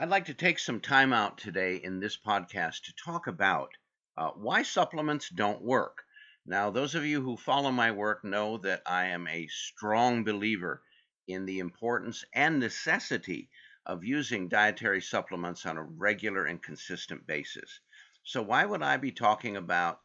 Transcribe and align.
I'd 0.00 0.10
like 0.10 0.26
to 0.26 0.34
take 0.34 0.60
some 0.60 0.78
time 0.78 1.12
out 1.12 1.38
today 1.38 1.74
in 1.74 1.98
this 1.98 2.16
podcast 2.16 2.82
to 2.84 2.94
talk 3.04 3.26
about 3.26 3.70
uh, 4.16 4.30
why 4.30 4.62
supplements 4.62 5.28
don't 5.28 5.60
work. 5.60 6.04
Now, 6.46 6.70
those 6.70 6.94
of 6.94 7.04
you 7.04 7.20
who 7.20 7.36
follow 7.36 7.72
my 7.72 7.90
work 7.90 8.24
know 8.24 8.58
that 8.58 8.82
I 8.86 9.06
am 9.06 9.26
a 9.26 9.48
strong 9.48 10.22
believer 10.22 10.84
in 11.26 11.46
the 11.46 11.58
importance 11.58 12.24
and 12.32 12.60
necessity 12.60 13.50
of 13.86 14.04
using 14.04 14.48
dietary 14.48 15.00
supplements 15.00 15.66
on 15.66 15.76
a 15.76 15.82
regular 15.82 16.44
and 16.44 16.62
consistent 16.62 17.26
basis. 17.26 17.80
So, 18.22 18.40
why 18.40 18.64
would 18.66 18.84
I 18.84 18.98
be 18.98 19.10
talking 19.10 19.56
about 19.56 19.98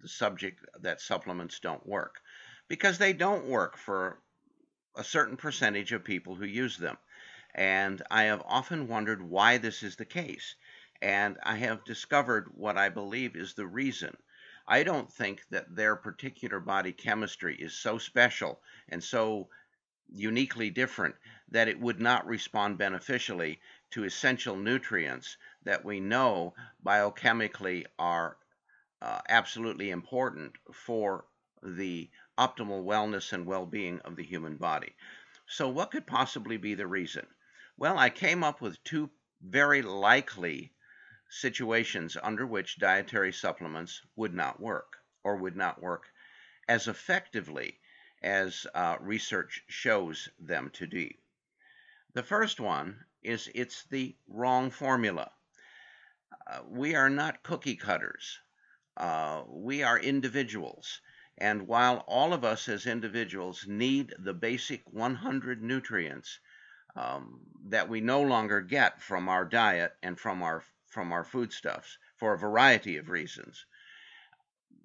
the 0.00 0.08
subject 0.08 0.64
that 0.80 1.02
supplements 1.02 1.60
don't 1.60 1.86
work? 1.86 2.22
Because 2.68 2.96
they 2.96 3.12
don't 3.12 3.48
work 3.48 3.76
for 3.76 4.22
a 4.96 5.04
certain 5.04 5.36
percentage 5.36 5.92
of 5.92 6.04
people 6.04 6.36
who 6.36 6.46
use 6.46 6.78
them. 6.78 6.96
And 7.56 8.02
I 8.10 8.24
have 8.24 8.42
often 8.46 8.88
wondered 8.88 9.22
why 9.22 9.58
this 9.58 9.82
is 9.82 9.96
the 9.96 10.04
case. 10.04 10.56
And 11.00 11.38
I 11.42 11.56
have 11.56 11.84
discovered 11.84 12.48
what 12.54 12.76
I 12.76 12.88
believe 12.88 13.36
is 13.36 13.54
the 13.54 13.66
reason. 13.66 14.16
I 14.66 14.82
don't 14.82 15.12
think 15.12 15.44
that 15.50 15.76
their 15.76 15.94
particular 15.94 16.58
body 16.58 16.92
chemistry 16.92 17.54
is 17.56 17.72
so 17.74 17.98
special 17.98 18.60
and 18.88 19.04
so 19.04 19.50
uniquely 20.08 20.70
different 20.70 21.16
that 21.48 21.68
it 21.68 21.78
would 21.80 22.00
not 22.00 22.26
respond 22.26 22.78
beneficially 22.78 23.60
to 23.90 24.04
essential 24.04 24.56
nutrients 24.56 25.36
that 25.62 25.84
we 25.84 26.00
know 26.00 26.54
biochemically 26.84 27.84
are 27.98 28.36
uh, 29.02 29.20
absolutely 29.28 29.90
important 29.90 30.56
for 30.72 31.26
the 31.62 32.10
optimal 32.38 32.84
wellness 32.84 33.32
and 33.32 33.46
well 33.46 33.66
being 33.66 34.00
of 34.00 34.16
the 34.16 34.24
human 34.24 34.56
body. 34.56 34.94
So, 35.46 35.68
what 35.68 35.90
could 35.90 36.06
possibly 36.06 36.56
be 36.56 36.74
the 36.74 36.86
reason? 36.86 37.26
Well, 37.76 37.98
I 37.98 38.08
came 38.08 38.44
up 38.44 38.60
with 38.60 38.84
two 38.84 39.10
very 39.40 39.82
likely 39.82 40.72
situations 41.28 42.16
under 42.22 42.46
which 42.46 42.78
dietary 42.78 43.32
supplements 43.32 44.00
would 44.14 44.32
not 44.32 44.60
work 44.60 44.98
or 45.24 45.36
would 45.36 45.56
not 45.56 45.82
work 45.82 46.12
as 46.68 46.86
effectively 46.86 47.80
as 48.22 48.64
uh, 48.74 48.96
research 49.00 49.64
shows 49.66 50.28
them 50.38 50.70
to 50.70 50.86
do. 50.86 51.10
The 52.12 52.22
first 52.22 52.60
one 52.60 53.04
is 53.22 53.50
it's 53.56 53.84
the 53.86 54.16
wrong 54.28 54.70
formula. 54.70 55.32
Uh, 56.46 56.60
we 56.68 56.94
are 56.94 57.10
not 57.10 57.42
cookie 57.42 57.76
cutters. 57.76 58.38
Uh, 58.96 59.42
we 59.48 59.82
are 59.82 59.98
individuals. 59.98 61.00
And 61.36 61.66
while 61.66 62.04
all 62.06 62.32
of 62.32 62.44
us 62.44 62.68
as 62.68 62.86
individuals 62.86 63.66
need 63.66 64.14
the 64.16 64.34
basic 64.34 64.88
100 64.92 65.60
nutrients 65.60 66.38
um, 66.96 67.40
that 67.66 67.88
we 67.88 68.00
no 68.00 68.22
longer 68.22 68.60
get 68.60 69.02
from 69.02 69.28
our 69.28 69.44
diet 69.44 69.96
and 70.02 70.18
from 70.18 70.42
our 70.42 70.62
from 70.86 71.12
our 71.12 71.24
foodstuffs 71.24 71.98
for 72.16 72.34
a 72.34 72.38
variety 72.38 72.96
of 72.96 73.08
reasons. 73.08 73.66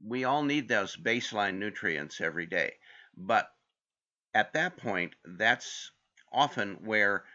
We 0.04 0.24
all 0.24 0.44
need 0.44 0.68
those 0.68 0.96
baseline 0.96 1.60
nutrients 1.60 2.20
every 2.20 2.48
day, 2.48 2.78
but 3.16 3.54
at 4.34 4.54
that 4.54 4.78
point, 4.78 5.16
that's 5.26 5.92
often 6.32 6.76
where 6.86 7.26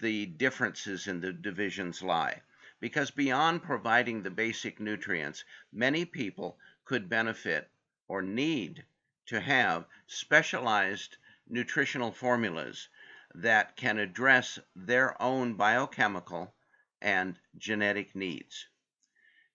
the 0.00 0.26
differences 0.26 1.06
in 1.06 1.20
the 1.20 1.32
divisions 1.32 2.02
lie. 2.02 2.42
Because 2.80 3.10
beyond 3.10 3.62
providing 3.62 4.22
the 4.22 4.30
basic 4.30 4.78
nutrients, 4.80 5.44
many 5.72 6.04
people 6.04 6.58
could 6.84 7.08
benefit 7.08 7.70
or 8.08 8.20
need 8.20 8.84
to 9.26 9.40
have 9.40 9.86
specialized 10.06 11.16
nutritional 11.48 12.12
formulas 12.12 12.88
that 13.34 13.76
can 13.76 13.98
address 13.98 14.58
their 14.76 15.20
own 15.20 15.54
biochemical 15.54 16.54
and 17.02 17.38
genetic 17.58 18.14
needs. 18.14 18.66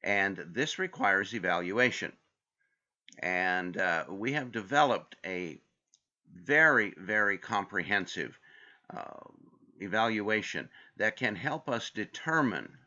And 0.03 0.38
this 0.38 0.80
requires 0.80 1.33
evaluation. 1.33 2.13
And 3.19 3.78
uh, 3.78 4.06
we 4.09 4.34
have 4.34 4.51
developed 4.51 5.16
a 5.25 5.62
very, 6.34 6.94
very 6.97 7.38
comprehensive 7.38 8.40
uh, 8.95 9.19
evaluation 9.79 10.69
that 10.97 11.16
can 11.16 11.35
help 11.35 11.69
us 11.69 11.90
determine 11.90 12.78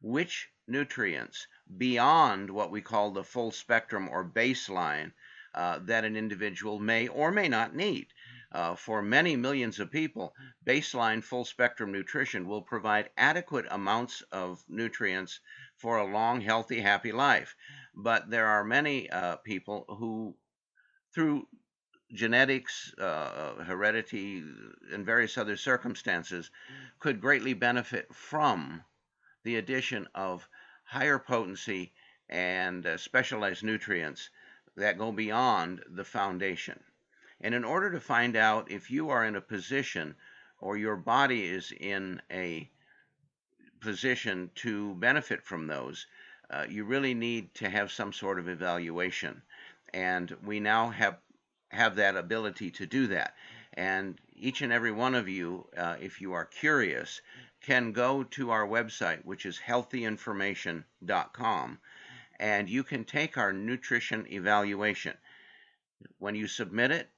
which 0.00 0.48
nutrients 0.66 1.46
beyond 1.76 2.50
what 2.50 2.70
we 2.70 2.80
call 2.80 3.10
the 3.10 3.24
full 3.24 3.50
spectrum 3.50 4.08
or 4.08 4.24
baseline 4.24 5.12
uh, 5.54 5.78
that 5.82 6.04
an 6.04 6.16
individual 6.16 6.78
may 6.78 7.08
or 7.08 7.32
may 7.32 7.48
not 7.48 7.74
need. 7.74 8.06
Uh, 8.50 8.74
for 8.74 9.02
many 9.02 9.36
millions 9.36 9.78
of 9.78 9.90
people, 9.90 10.34
baseline 10.64 11.22
full 11.22 11.44
spectrum 11.44 11.92
nutrition 11.92 12.48
will 12.48 12.62
provide 12.62 13.10
adequate 13.18 13.66
amounts 13.70 14.22
of 14.32 14.64
nutrients 14.68 15.40
for 15.76 15.98
a 15.98 16.10
long, 16.10 16.40
healthy, 16.40 16.80
happy 16.80 17.12
life. 17.12 17.54
But 17.94 18.30
there 18.30 18.46
are 18.46 18.64
many 18.64 19.10
uh, 19.10 19.36
people 19.36 19.84
who, 19.88 20.34
through 21.14 21.46
genetics, 22.10 22.94
uh, 22.98 23.62
heredity, 23.64 24.42
and 24.92 25.04
various 25.04 25.36
other 25.36 25.56
circumstances, 25.56 26.50
could 27.00 27.20
greatly 27.20 27.52
benefit 27.52 28.14
from 28.14 28.82
the 29.44 29.56
addition 29.56 30.08
of 30.14 30.48
higher 30.84 31.18
potency 31.18 31.92
and 32.30 32.86
uh, 32.86 32.96
specialized 32.96 33.62
nutrients 33.62 34.30
that 34.76 34.96
go 34.96 35.12
beyond 35.12 35.82
the 35.86 36.04
foundation. 36.04 36.80
And 37.40 37.54
in 37.54 37.64
order 37.64 37.90
to 37.92 38.00
find 38.00 38.36
out 38.36 38.70
if 38.70 38.90
you 38.90 39.10
are 39.10 39.24
in 39.24 39.36
a 39.36 39.40
position 39.40 40.16
or 40.60 40.76
your 40.76 40.96
body 40.96 41.46
is 41.46 41.72
in 41.72 42.20
a 42.30 42.68
position 43.80 44.50
to 44.56 44.94
benefit 44.96 45.44
from 45.44 45.66
those, 45.66 46.06
uh, 46.50 46.66
you 46.68 46.84
really 46.84 47.14
need 47.14 47.54
to 47.54 47.68
have 47.68 47.92
some 47.92 48.12
sort 48.12 48.38
of 48.38 48.48
evaluation. 48.48 49.42
And 49.94 50.36
we 50.42 50.60
now 50.60 50.90
have 50.90 51.18
have 51.70 51.96
that 51.96 52.16
ability 52.16 52.70
to 52.70 52.86
do 52.86 53.08
that. 53.08 53.34
And 53.74 54.18
each 54.34 54.62
and 54.62 54.72
every 54.72 54.90
one 54.90 55.14
of 55.14 55.28
you, 55.28 55.68
uh, 55.76 55.96
if 56.00 56.18
you 56.20 56.32
are 56.32 56.46
curious, 56.46 57.20
can 57.60 57.92
go 57.92 58.24
to 58.24 58.50
our 58.50 58.66
website, 58.66 59.22
which 59.24 59.44
is 59.44 59.58
healthyinformation.com, 59.58 61.78
and 62.40 62.68
you 62.68 62.84
can 62.84 63.04
take 63.04 63.36
our 63.36 63.52
nutrition 63.52 64.26
evaluation. 64.32 65.14
When 66.18 66.34
you 66.34 66.46
submit 66.46 66.92
it, 66.92 67.10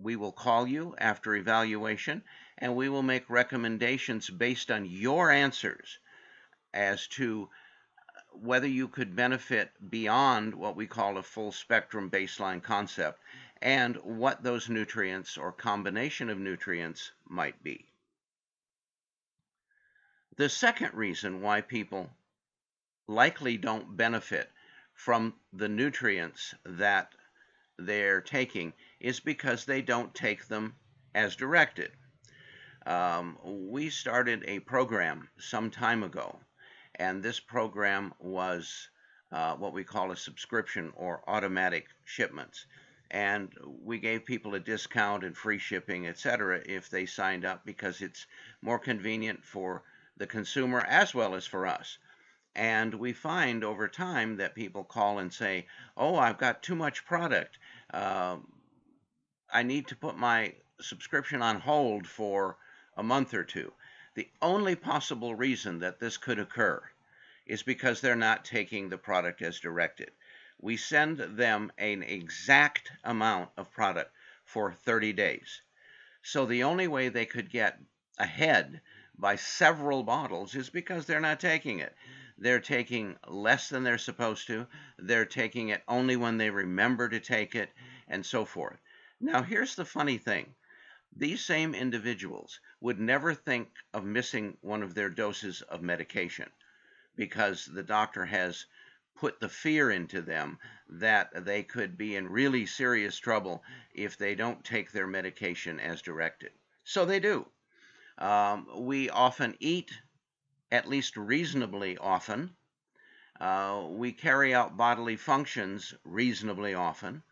we 0.00 0.16
will 0.16 0.32
call 0.32 0.66
you 0.66 0.94
after 0.98 1.34
evaluation 1.34 2.22
and 2.58 2.74
we 2.76 2.88
will 2.88 3.02
make 3.02 3.28
recommendations 3.30 4.30
based 4.30 4.70
on 4.70 4.86
your 4.86 5.30
answers 5.30 5.98
as 6.72 7.06
to 7.08 7.48
whether 8.32 8.66
you 8.66 8.88
could 8.88 9.16
benefit 9.16 9.70
beyond 9.90 10.54
what 10.54 10.76
we 10.76 10.86
call 10.86 11.16
a 11.16 11.22
full 11.22 11.52
spectrum 11.52 12.10
baseline 12.10 12.62
concept 12.62 13.18
and 13.62 13.96
what 13.96 14.42
those 14.42 14.68
nutrients 14.68 15.38
or 15.38 15.52
combination 15.52 16.28
of 16.28 16.38
nutrients 16.38 17.12
might 17.26 17.62
be. 17.62 17.86
The 20.36 20.50
second 20.50 20.92
reason 20.92 21.40
why 21.40 21.62
people 21.62 22.10
likely 23.08 23.56
don't 23.56 23.96
benefit 23.96 24.50
from 24.92 25.34
the 25.52 25.68
nutrients 25.68 26.54
that 26.64 27.12
they're 27.78 28.20
taking 28.20 28.72
is 29.06 29.20
because 29.20 29.64
they 29.64 29.80
don't 29.80 30.12
take 30.16 30.48
them 30.48 30.74
as 31.14 31.36
directed. 31.36 31.92
Um, 32.84 33.38
we 33.44 33.88
started 33.88 34.42
a 34.48 34.58
program 34.58 35.28
some 35.38 35.70
time 35.70 36.02
ago, 36.02 36.40
and 36.96 37.22
this 37.22 37.38
program 37.38 38.12
was 38.18 38.88
uh, 39.30 39.54
what 39.54 39.72
we 39.72 39.84
call 39.84 40.10
a 40.10 40.16
subscription 40.16 40.92
or 40.96 41.22
automatic 41.28 41.86
shipments. 42.04 42.66
And 43.08 43.52
we 43.80 44.00
gave 44.00 44.24
people 44.24 44.56
a 44.56 44.60
discount 44.60 45.22
and 45.22 45.36
free 45.36 45.58
shipping, 45.58 46.08
etc., 46.08 46.62
if 46.66 46.90
they 46.90 47.06
signed 47.06 47.44
up 47.44 47.64
because 47.64 48.00
it's 48.00 48.26
more 48.60 48.80
convenient 48.80 49.44
for 49.44 49.84
the 50.16 50.26
consumer 50.26 50.80
as 50.80 51.14
well 51.14 51.36
as 51.36 51.46
for 51.46 51.64
us. 51.64 51.98
And 52.56 52.92
we 52.94 53.12
find 53.12 53.62
over 53.62 53.86
time 53.86 54.38
that 54.38 54.56
people 54.56 54.82
call 54.82 55.20
and 55.20 55.32
say, 55.32 55.68
Oh, 55.96 56.16
I've 56.16 56.38
got 56.38 56.64
too 56.64 56.74
much 56.74 57.06
product. 57.06 57.56
Uh, 57.94 58.38
I 59.52 59.62
need 59.62 59.86
to 59.88 59.96
put 59.96 60.16
my 60.16 60.54
subscription 60.80 61.40
on 61.40 61.60
hold 61.60 62.06
for 62.06 62.56
a 62.96 63.02
month 63.02 63.32
or 63.32 63.44
two. 63.44 63.72
The 64.14 64.28
only 64.42 64.74
possible 64.74 65.34
reason 65.34 65.78
that 65.80 66.00
this 66.00 66.16
could 66.16 66.38
occur 66.38 66.82
is 67.46 67.62
because 67.62 68.00
they're 68.00 68.16
not 68.16 68.44
taking 68.44 68.88
the 68.88 68.98
product 68.98 69.42
as 69.42 69.60
directed. 69.60 70.10
We 70.60 70.76
send 70.76 71.18
them 71.18 71.70
an 71.78 72.02
exact 72.02 72.90
amount 73.04 73.50
of 73.56 73.70
product 73.70 74.12
for 74.44 74.72
30 74.72 75.12
days. 75.12 75.62
So 76.22 76.46
the 76.46 76.64
only 76.64 76.88
way 76.88 77.08
they 77.08 77.26
could 77.26 77.50
get 77.50 77.78
ahead 78.18 78.80
by 79.16 79.36
several 79.36 80.02
bottles 80.02 80.54
is 80.54 80.70
because 80.70 81.06
they're 81.06 81.20
not 81.20 81.40
taking 81.40 81.78
it. 81.78 81.94
They're 82.38 82.60
taking 82.60 83.16
less 83.28 83.68
than 83.68 83.84
they're 83.84 83.98
supposed 83.98 84.46
to. 84.48 84.66
They're 84.98 85.24
taking 85.24 85.68
it 85.68 85.82
only 85.88 86.16
when 86.16 86.36
they 86.36 86.50
remember 86.50 87.08
to 87.08 87.20
take 87.20 87.54
it, 87.54 87.70
and 88.08 88.26
so 88.26 88.44
forth. 88.44 88.78
Now, 89.20 89.42
here's 89.42 89.74
the 89.74 89.86
funny 89.86 90.18
thing 90.18 90.54
these 91.10 91.42
same 91.42 91.74
individuals 91.74 92.60
would 92.80 93.00
never 93.00 93.32
think 93.32 93.70
of 93.94 94.04
missing 94.04 94.58
one 94.60 94.82
of 94.82 94.94
their 94.94 95.08
doses 95.08 95.62
of 95.62 95.80
medication 95.80 96.50
because 97.14 97.64
the 97.64 97.82
doctor 97.82 98.26
has 98.26 98.66
put 99.14 99.40
the 99.40 99.48
fear 99.48 99.90
into 99.90 100.20
them 100.20 100.58
that 100.88 101.46
they 101.46 101.62
could 101.62 101.96
be 101.96 102.14
in 102.14 102.28
really 102.28 102.66
serious 102.66 103.16
trouble 103.16 103.64
if 103.94 104.18
they 104.18 104.34
don't 104.34 104.62
take 104.62 104.92
their 104.92 105.06
medication 105.06 105.80
as 105.80 106.02
directed. 106.02 106.52
So 106.84 107.06
they 107.06 107.18
do. 107.18 107.48
Um, 108.18 108.84
we 108.84 109.08
often 109.08 109.56
eat, 109.60 109.90
at 110.70 110.88
least 110.88 111.16
reasonably 111.16 111.96
often. 111.96 112.54
Uh, 113.40 113.86
we 113.88 114.12
carry 114.12 114.54
out 114.54 114.76
bodily 114.76 115.16
functions 115.16 115.94
reasonably 116.04 116.74
often. 116.74 117.22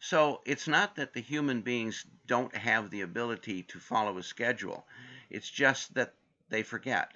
So 0.00 0.42
it's 0.46 0.68
not 0.68 0.94
that 0.94 1.12
the 1.12 1.20
human 1.20 1.60
beings 1.62 2.06
don't 2.26 2.54
have 2.54 2.90
the 2.90 3.00
ability 3.00 3.64
to 3.64 3.80
follow 3.80 4.16
a 4.18 4.22
schedule, 4.22 4.86
it's 5.28 5.50
just 5.50 5.94
that 5.94 6.14
they 6.48 6.62
forget. 6.62 7.12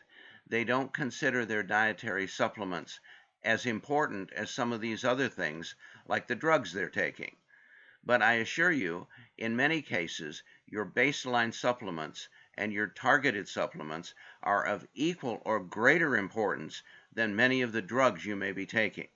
They 0.48 0.64
don't 0.64 0.92
consider 0.92 1.44
their 1.44 1.62
dietary 1.62 2.26
supplements 2.26 2.98
as 3.44 3.66
important 3.66 4.32
as 4.32 4.50
some 4.50 4.72
of 4.72 4.80
these 4.80 5.04
other 5.04 5.28
things, 5.28 5.76
like 6.06 6.26
the 6.26 6.34
drugs 6.34 6.72
they're 6.72 6.90
taking. 6.90 7.36
But 8.04 8.20
I 8.20 8.34
assure 8.34 8.72
you, 8.72 9.06
in 9.38 9.54
many 9.54 9.80
cases, 9.80 10.42
your 10.66 10.84
baseline 10.84 11.54
supplements 11.54 12.28
and 12.54 12.72
your 12.72 12.88
targeted 12.88 13.48
supplements 13.48 14.12
are 14.42 14.66
of 14.66 14.88
equal 14.92 15.40
or 15.44 15.60
greater 15.60 16.16
importance 16.16 16.82
than 17.12 17.36
many 17.36 17.62
of 17.62 17.70
the 17.70 17.82
drugs 17.82 18.26
you 18.26 18.34
may 18.34 18.50
be 18.50 18.66
taking. 18.66 19.08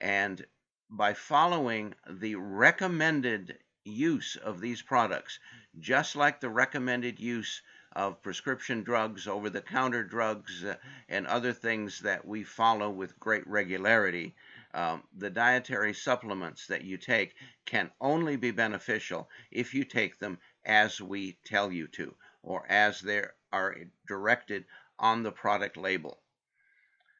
And 0.00 0.46
by 0.90 1.12
following 1.12 1.94
the 2.08 2.34
recommended 2.34 3.58
use 3.84 4.36
of 4.36 4.60
these 4.60 4.82
products, 4.82 5.38
just 5.78 6.16
like 6.16 6.40
the 6.40 6.48
recommended 6.48 7.20
use 7.20 7.62
of 7.92 8.22
prescription 8.22 8.82
drugs, 8.82 9.26
over 9.26 9.50
the 9.50 9.60
counter 9.60 10.04
drugs, 10.04 10.64
uh, 10.64 10.76
and 11.08 11.26
other 11.26 11.52
things 11.52 12.00
that 12.00 12.26
we 12.26 12.44
follow 12.44 12.90
with 12.90 13.18
great 13.18 13.46
regularity, 13.46 14.34
um, 14.74 15.02
the 15.16 15.30
dietary 15.30 15.94
supplements 15.94 16.66
that 16.66 16.84
you 16.84 16.96
take 16.96 17.34
can 17.64 17.90
only 18.00 18.36
be 18.36 18.50
beneficial 18.50 19.28
if 19.50 19.74
you 19.74 19.84
take 19.84 20.18
them 20.18 20.38
as 20.64 21.00
we 21.00 21.38
tell 21.44 21.72
you 21.72 21.86
to, 21.88 22.14
or 22.42 22.66
as 22.70 23.00
they 23.00 23.24
are 23.52 23.76
directed 24.06 24.64
on 24.98 25.22
the 25.22 25.32
product 25.32 25.76
label. 25.76 26.18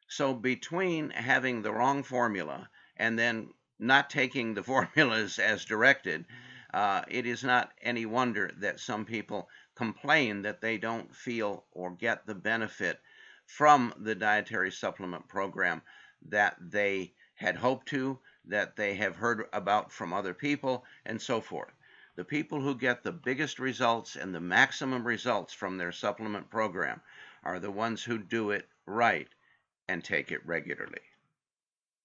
So, 0.07 0.33
between 0.33 1.09
having 1.11 1.61
the 1.61 1.71
wrong 1.71 2.03
formula 2.03 2.69
and 2.97 3.17
then 3.17 3.49
not 3.79 4.09
taking 4.09 4.53
the 4.53 4.63
formulas 4.71 5.39
as 5.39 5.65
directed, 5.65 6.25
uh, 6.73 7.01
it 7.07 7.25
is 7.25 7.43
not 7.43 7.71
any 7.81 8.05
wonder 8.05 8.51
that 8.57 8.79
some 8.79 9.05
people 9.05 9.49
complain 9.75 10.41
that 10.43 10.61
they 10.61 10.77
don't 10.77 11.15
feel 11.15 11.65
or 11.71 11.91
get 11.91 12.25
the 12.25 12.35
benefit 12.35 12.99
from 13.45 13.93
the 13.97 14.13
dietary 14.13 14.71
supplement 14.71 15.27
program 15.27 15.81
that 16.27 16.55
they 16.59 17.13
had 17.33 17.55
hoped 17.55 17.87
to, 17.87 18.19
that 18.45 18.75
they 18.75 18.93
have 18.95 19.15
heard 19.15 19.47
about 19.53 19.91
from 19.91 20.13
other 20.13 20.33
people, 20.33 20.85
and 21.05 21.21
so 21.21 21.41
forth. 21.41 21.73
The 22.15 22.25
people 22.25 22.59
who 22.59 22.75
get 22.75 23.01
the 23.01 23.13
biggest 23.13 23.59
results 23.59 24.17
and 24.17 24.35
the 24.35 24.41
maximum 24.41 25.07
results 25.07 25.53
from 25.53 25.77
their 25.77 25.93
supplement 25.93 26.49
program 26.49 27.01
are 27.43 27.59
the 27.59 27.71
ones 27.71 28.03
who 28.03 28.17
do 28.17 28.51
it 28.51 28.67
right 28.85 29.29
and 29.87 30.03
take 30.03 30.31
it 30.31 30.45
regularly. 30.45 31.01